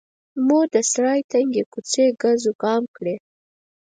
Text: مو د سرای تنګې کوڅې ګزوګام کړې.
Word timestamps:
مو 0.45 0.59
د 0.73 0.75
سرای 0.91 1.21
تنګې 1.31 1.63
کوڅې 1.71 2.05
ګزوګام 2.21 2.83
کړې. 2.95 3.15